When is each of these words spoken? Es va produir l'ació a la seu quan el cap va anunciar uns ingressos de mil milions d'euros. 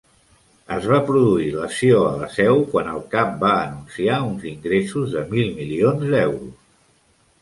Es 0.75 0.85
va 0.91 0.97
produir 1.09 1.49
l'ació 1.57 1.99
a 2.07 2.15
la 2.23 2.29
seu 2.37 2.63
quan 2.73 2.89
el 2.93 3.03
cap 3.13 3.37
va 3.43 3.53
anunciar 3.67 4.17
uns 4.31 4.49
ingressos 4.53 5.15
de 5.19 5.25
mil 5.35 5.53
milions 5.61 6.07
d'euros. 6.15 6.61